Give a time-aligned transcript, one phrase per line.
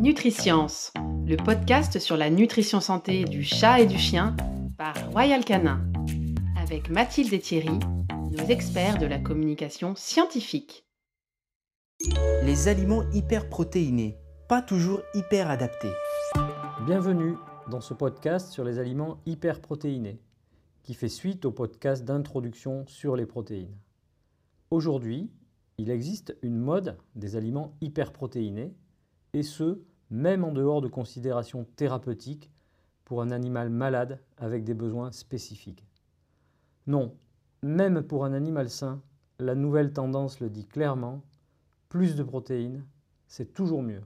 [0.00, 0.92] Nutriscience,
[1.26, 4.34] le podcast sur la nutrition santé du chat et du chien
[4.78, 5.84] par Royal Canin,
[6.56, 7.78] avec Mathilde et Thierry,
[8.30, 10.86] nos experts de la communication scientifique.
[12.44, 14.16] Les aliments hyperprotéinés,
[14.48, 15.92] pas toujours hyper adaptés.
[16.86, 17.34] Bienvenue
[17.70, 20.20] dans ce podcast sur les aliments hyperprotéinés,
[20.82, 23.76] qui fait suite au podcast d'introduction sur les protéines.
[24.70, 25.30] Aujourd'hui,
[25.76, 28.74] il existe une mode des aliments hyperprotéinés
[29.32, 32.50] et ce, même en dehors de considérations thérapeutiques
[33.04, 35.86] pour un animal malade avec des besoins spécifiques.
[36.86, 37.16] Non,
[37.62, 39.02] même pour un animal sain,
[39.38, 41.22] la nouvelle tendance le dit clairement,
[41.88, 42.84] plus de protéines,
[43.26, 44.02] c'est toujours mieux.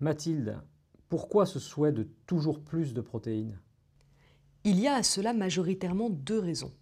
[0.00, 0.58] Mathilde,
[1.08, 3.58] pourquoi ce souhait de toujours plus de protéines?
[4.64, 6.72] Il y a à cela majoritairement deux raisons.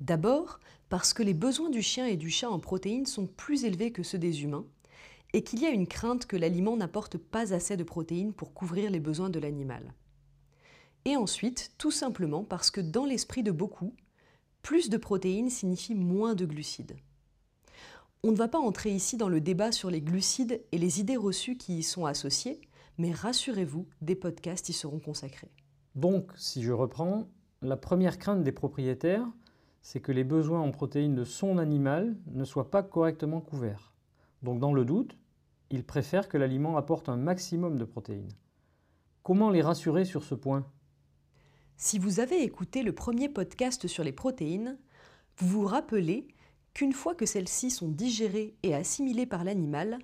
[0.00, 3.92] D'abord, parce que les besoins du chien et du chat en protéines sont plus élevés
[3.92, 4.64] que ceux des humains,
[5.32, 8.90] et qu'il y a une crainte que l'aliment n'apporte pas assez de protéines pour couvrir
[8.90, 9.94] les besoins de l'animal.
[11.04, 13.94] Et ensuite, tout simplement parce que dans l'esprit de beaucoup,
[14.62, 16.96] plus de protéines signifie moins de glucides.
[18.22, 21.16] On ne va pas entrer ici dans le débat sur les glucides et les idées
[21.16, 22.60] reçues qui y sont associées,
[22.98, 25.50] mais rassurez-vous, des podcasts y seront consacrés.
[25.94, 27.28] Donc, si je reprends,
[27.62, 29.26] la première crainte des propriétaires,
[29.80, 33.89] c'est que les besoins en protéines de son animal ne soient pas correctement couverts.
[34.42, 35.16] Donc dans le doute,
[35.70, 38.32] ils préfèrent que l'aliment apporte un maximum de protéines.
[39.22, 40.66] Comment les rassurer sur ce point?
[41.76, 44.78] Si vous avez écouté le premier podcast sur les protéines,
[45.38, 46.28] vous vous rappelez
[46.74, 49.98] qu'une fois que celles-ci sont digérées et assimilées par l'animal,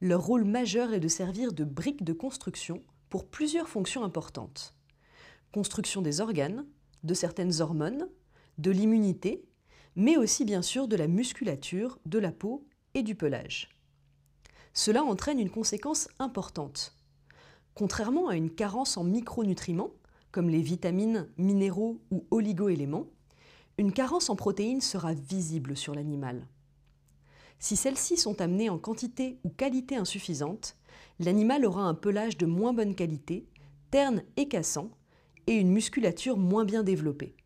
[0.00, 4.74] leur rôle majeur est de servir de brique de construction pour plusieurs fonctions importantes.
[5.52, 6.66] Construction des organes,
[7.02, 8.08] de certaines hormones,
[8.58, 9.44] de l'immunité,
[9.94, 12.66] mais aussi bien sûr de la musculature, de la peau
[12.96, 13.68] et du pelage.
[14.72, 16.96] Cela entraîne une conséquence importante.
[17.74, 19.90] Contrairement à une carence en micronutriments,
[20.32, 23.06] comme les vitamines, minéraux ou oligoéléments,
[23.76, 26.46] une carence en protéines sera visible sur l'animal.
[27.58, 30.76] Si celles-ci sont amenées en quantité ou qualité insuffisante,
[31.18, 33.46] l'animal aura un pelage de moins bonne qualité,
[33.90, 34.90] terne et cassant,
[35.46, 37.36] et une musculature moins bien développée.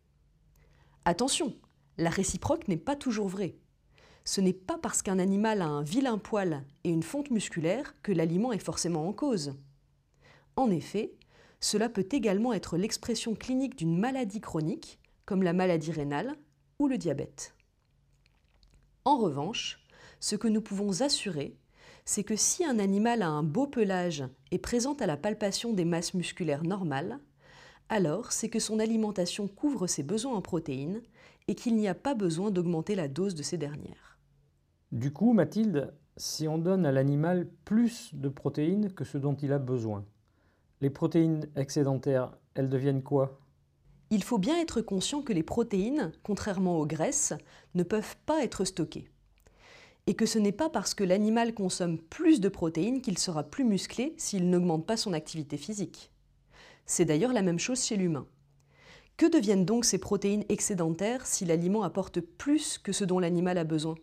[1.03, 1.53] Attention,
[1.97, 3.60] la réciproque n'est pas toujours vraie
[4.23, 8.11] ce n'est pas parce qu'un animal a un vilain poil et une fonte musculaire que
[8.11, 9.55] l'aliment est forcément en cause.
[10.55, 11.13] En effet,
[11.59, 16.35] cela peut également être l'expression clinique d'une maladie chronique, comme la maladie rénale
[16.79, 17.55] ou le diabète.
[19.05, 19.79] En revanche,
[20.19, 21.57] ce que nous pouvons assurer,
[22.05, 25.85] c'est que si un animal a un beau pelage et présente à la palpation des
[25.85, 27.19] masses musculaires normales,
[27.89, 31.01] alors c'est que son alimentation couvre ses besoins en protéines
[31.47, 34.10] et qu'il n'y a pas besoin d'augmenter la dose de ces dernières.
[34.91, 39.53] Du coup, Mathilde, si on donne à l'animal plus de protéines que ce dont il
[39.53, 40.03] a besoin,
[40.81, 43.39] les protéines excédentaires, elles deviennent quoi?
[44.09, 47.31] Il faut bien être conscient que les protéines, contrairement aux graisses,
[47.73, 49.07] ne peuvent pas être stockées.
[50.07, 53.63] Et que ce n'est pas parce que l'animal consomme plus de protéines qu'il sera plus
[53.63, 56.11] musclé s'il n'augmente pas son activité physique.
[56.85, 58.27] C'est d'ailleurs la même chose chez l'humain.
[59.15, 63.63] Que deviennent donc ces protéines excédentaires si l'aliment apporte plus que ce dont l'animal a
[63.63, 63.95] besoin?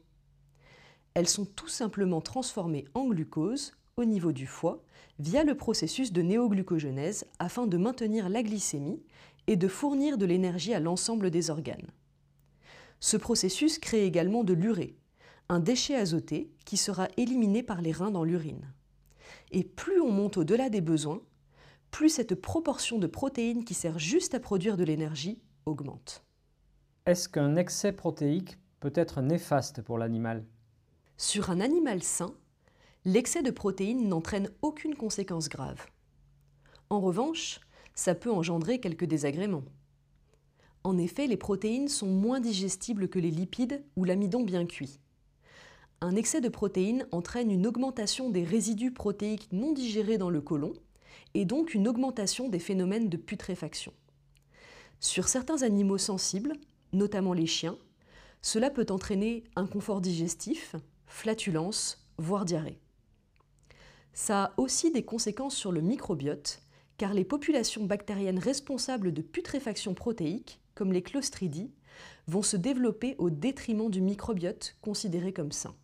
[1.14, 4.82] Elles sont tout simplement transformées en glucose au niveau du foie
[5.18, 9.02] via le processus de néoglucogenèse afin de maintenir la glycémie
[9.46, 11.90] et de fournir de l'énergie à l'ensemble des organes.
[13.00, 14.96] Ce processus crée également de l'urée,
[15.48, 18.72] un déchet azoté qui sera éliminé par les reins dans l'urine.
[19.50, 21.22] Et plus on monte au-delà des besoins,
[21.90, 26.24] plus cette proportion de protéines qui sert juste à produire de l'énergie augmente.
[27.06, 30.44] Est-ce qu'un excès protéique peut être néfaste pour l'animal?
[31.18, 32.32] Sur un animal sain,
[33.04, 35.84] l'excès de protéines n'entraîne aucune conséquence grave.
[36.90, 37.58] En revanche,
[37.96, 39.64] ça peut engendrer quelques désagréments.
[40.84, 45.00] En effet, les protéines sont moins digestibles que les lipides ou l'amidon bien cuit.
[46.00, 50.72] Un excès de protéines entraîne une augmentation des résidus protéiques non digérés dans le côlon
[51.34, 53.92] et donc une augmentation des phénomènes de putréfaction.
[55.00, 56.52] Sur certains animaux sensibles,
[56.92, 57.76] notamment les chiens,
[58.40, 60.76] cela peut entraîner un confort digestif,
[61.08, 62.80] flatulence, voire diarrhée.
[64.12, 66.62] Ça a aussi des conséquences sur le microbiote,
[66.96, 71.72] car les populations bactériennes responsables de putréfaction protéique, comme les clostridies,
[72.26, 75.74] vont se développer au détriment du microbiote considéré comme sain.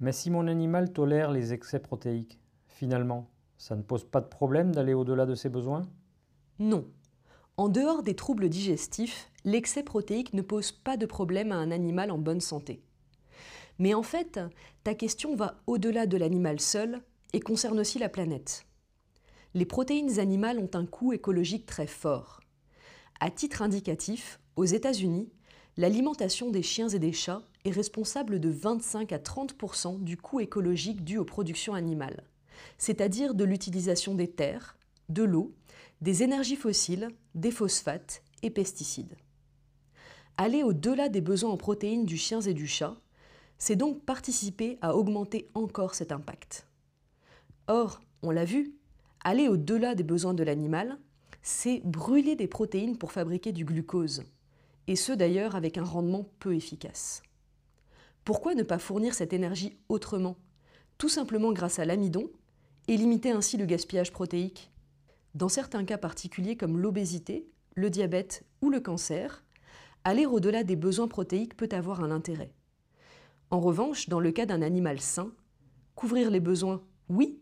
[0.00, 4.74] Mais si mon animal tolère les excès protéiques, finalement, ça ne pose pas de problème
[4.74, 5.82] d'aller au-delà de ses besoins?
[6.58, 6.86] Non.
[7.56, 12.10] En dehors des troubles digestifs, l'excès protéique ne pose pas de problème à un animal
[12.10, 12.82] en bonne santé.
[13.78, 14.40] Mais en fait,
[14.84, 17.02] ta question va au-delà de l'animal seul
[17.32, 18.66] et concerne aussi la planète.
[19.54, 22.40] Les protéines animales ont un coût écologique très fort.
[23.20, 25.30] À titre indicatif, aux États-Unis,
[25.76, 31.04] l'alimentation des chiens et des chats est responsable de 25 à 30% du coût écologique
[31.04, 32.24] dû aux productions animales,
[32.78, 34.76] c'est-à-dire de l'utilisation des terres,
[35.08, 35.54] de l'eau,
[36.00, 39.16] des énergies fossiles, des phosphates et pesticides.
[40.36, 42.96] Aller au-delà des besoins en protéines du chien et du chat,
[43.58, 46.66] c'est donc participer à augmenter encore cet impact.
[47.68, 48.74] Or, on l'a vu,
[49.24, 50.98] aller au-delà des besoins de l'animal,
[51.42, 54.24] c'est brûler des protéines pour fabriquer du glucose,
[54.86, 57.22] et ce d'ailleurs avec un rendement peu efficace.
[58.24, 60.36] Pourquoi ne pas fournir cette énergie autrement?
[60.98, 62.30] Tout simplement grâce à l'amidon,
[62.88, 64.70] et limiter ainsi le gaspillage protéique
[65.34, 69.44] Dans certains cas particuliers comme l'obésité, le diabète ou le cancer,
[70.04, 72.52] aller au-delà des besoins protéiques peut avoir un intérêt.
[73.50, 75.32] En revanche, dans le cas d'un animal sain,
[75.94, 77.40] couvrir les besoins, oui,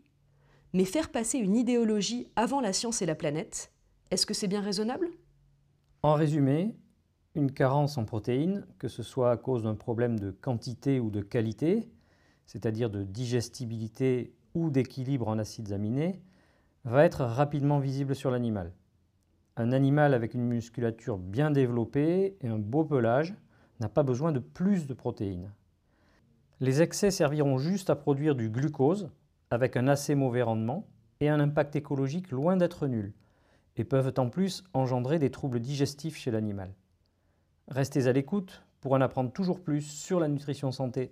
[0.73, 3.71] mais faire passer une idéologie avant la science et la planète,
[4.11, 5.09] est-ce que c'est bien raisonnable?
[6.03, 6.75] En résumé,
[7.33, 11.21] une carence en protéines, que ce soit à cause d'un problème de quantité ou de
[11.21, 11.89] qualité,
[12.45, 16.21] c'est-à-dire de digestibilité ou d'équilibre en acides aminés,
[16.83, 18.71] va être rapidement visible sur l'animal.
[19.57, 23.33] Un animal avec une musculature bien développée et un beau pelage
[23.79, 25.51] n'a pas besoin de plus de protéines.
[26.61, 29.09] Les excès serviront juste à produire du glucose
[29.51, 30.87] avec un assez mauvais rendement
[31.19, 33.13] et un impact écologique loin d'être nul,
[33.75, 36.73] et peuvent en plus engendrer des troubles digestifs chez l'animal.
[37.67, 41.11] Restez à l'écoute pour en apprendre toujours plus sur la nutrition santé.